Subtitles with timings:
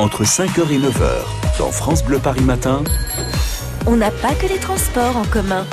[0.00, 2.82] entre 5h et 9h, dans France Bleu Paris Matin.
[3.86, 5.66] On n'a pas que les transports en commun.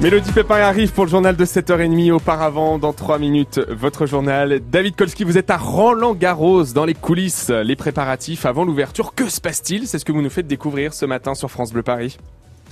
[0.00, 2.10] Mélodie Pépin arrive pour le journal de 7h30.
[2.10, 4.60] Auparavant, dans 3 minutes, votre journal.
[4.68, 9.14] David Kolski, vous êtes à Roland-Garros, dans les coulisses, les préparatifs avant l'ouverture.
[9.14, 9.86] Que se passe-t-il?
[9.86, 12.18] C'est ce que vous nous faites découvrir ce matin sur France Bleu Paris.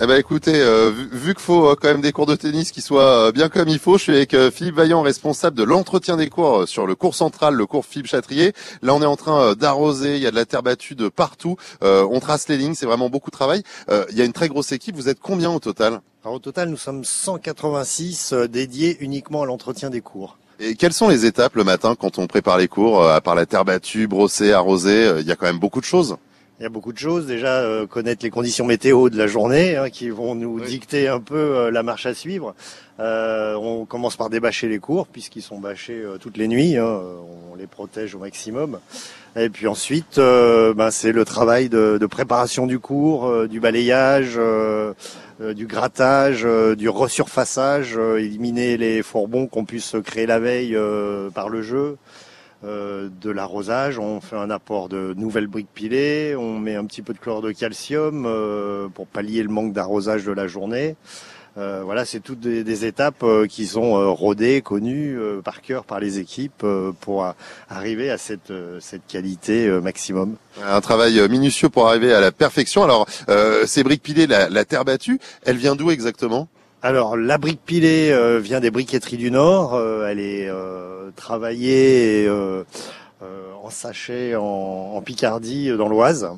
[0.00, 2.72] Eh ben écoutez, euh, vu, vu qu'il faut euh, quand même des cours de tennis
[2.72, 5.62] qui soient euh, bien comme il faut, je suis avec euh, Philippe Vaillant, responsable de
[5.62, 8.52] l'entretien des cours euh, sur le cours central, le cours Philippe Châtrier.
[8.80, 11.08] Là, on est en train euh, d'arroser, il y a de la terre battue de
[11.08, 11.56] partout.
[11.84, 13.62] Euh, on trace les lignes, c'est vraiment beaucoup de travail.
[13.90, 14.96] Euh, il y a une très grosse équipe.
[14.96, 16.00] Vous êtes combien au total?
[16.24, 20.38] Alors, au total, nous sommes 186 euh, dédiés uniquement à l'entretien des cours.
[20.58, 23.34] Et quelles sont les étapes le matin quand on prépare les cours euh, À part
[23.34, 26.16] la terre battue, brosser, arroser, euh, il y a quand même beaucoup de choses?
[26.62, 27.26] Il y a beaucoup de choses.
[27.26, 30.64] Déjà, euh, connaître les conditions météo de la journée hein, qui vont nous Oui.
[30.64, 32.54] dicter un peu euh, la marche à suivre.
[33.00, 36.76] Euh, on commence par débâcher les cours puisqu'ils sont bâchés euh, toutes les nuits.
[36.76, 37.00] hein.
[37.52, 38.78] on les protège au maximum.
[39.34, 43.58] Et puis ensuite, euh, ben, c'est le travail de, de préparation du cours, euh, du
[43.58, 44.38] balayage,
[45.40, 51.28] du grattage, euh, du resurfaçage, euh, éliminer les fourbons qu'on puisse créer la veille euh,
[51.30, 51.96] par le jeu.
[52.64, 57.02] Euh, de l'arrosage, on fait un apport de nouvelles briques pilées, on met un petit
[57.02, 60.94] peu de chlore de calcium euh, pour pallier le manque d'arrosage de la journée.
[61.58, 66.64] Euh, voilà, c'est toutes des, étapes qui sont rodées, connues par cœur par les équipes
[67.00, 67.26] pour
[67.68, 68.52] arriver à cette,
[69.08, 70.36] qualité maximum.
[70.64, 72.84] Un travail minutieux pour arriver à la perfection.
[72.84, 73.06] Alors,
[73.66, 76.48] ces briques pilées, la terre battue, elle vient d'où exactement?
[76.84, 79.74] Alors, la brique pilée euh, vient des briqueteries du Nord.
[79.74, 82.28] Euh, elle est euh, travaillée
[83.62, 86.28] en sachet en, Picardie, dans l'Oise.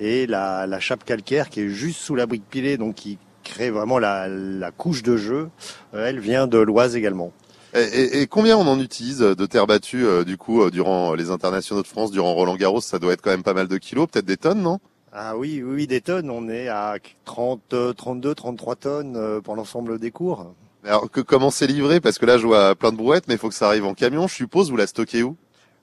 [0.00, 4.00] Et la, chape calcaire qui est juste sous la brique pilée, donc qui crée vraiment
[4.00, 4.28] la,
[4.76, 5.48] couche de jeu,
[5.92, 7.32] elle vient de l'Oise également.
[7.74, 11.86] et, et- combien on en utilise de terre battue du coup durant les internationaux de
[11.86, 12.80] France, durant Roland Garros?
[12.80, 14.80] Ça doit être quand même pas mal de kilos, peut-être des tonnes, non?
[15.16, 16.28] Ah oui, oui, des tonnes.
[16.28, 20.52] On est à 30, euh, 32, 33 tonnes euh, pour l'ensemble des cours.
[20.84, 22.00] Alors que comment c'est livré?
[22.00, 23.94] Parce que là, je vois plein de brouettes, mais il faut que ça arrive en
[23.94, 24.26] camion.
[24.26, 24.70] Je suppose.
[24.70, 25.36] Vous la stockez où?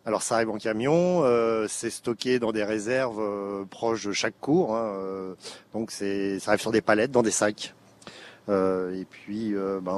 [0.03, 4.33] Alors ça arrive en camion, euh, c'est stocké dans des réserves euh, proches de chaque
[4.41, 4.75] cours.
[4.75, 5.35] hein, euh,
[5.73, 7.75] donc c'est, ça arrive sur des palettes, dans des sacs.
[8.49, 9.93] Euh, et puis ben,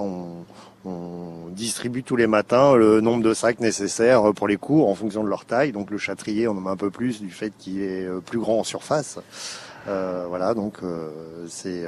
[0.85, 5.23] on, distribue tous les matins le nombre de sacs nécessaires pour les cours en fonction
[5.23, 5.71] de leur taille.
[5.71, 8.39] Donc le châtrier, on en met un peu plus du fait qu'il est euh, plus
[8.39, 9.19] grand en surface.
[9.85, 11.85] Voilà, donc euh, c'est,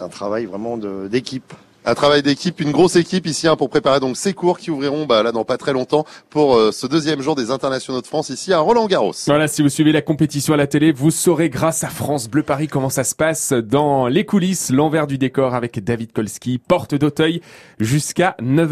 [0.00, 1.52] un travail vraiment d'équipe.
[1.84, 5.04] Un travail d'équipe, une grosse équipe ici hein, pour préparer donc ces cours qui ouvriront
[5.04, 8.28] bah, là dans pas très longtemps pour euh, ce deuxième jour des internationaux de France
[8.28, 9.12] ici à Roland Garros.
[9.26, 12.44] Voilà, si vous suivez la compétition à la télé, vous saurez grâce à France Bleu
[12.44, 16.94] Paris comment ça se passe dans les coulisses, l'envers du décor avec David Kolski, porte
[16.94, 17.40] d'Auteuil
[17.80, 18.70] jusqu'à 9h.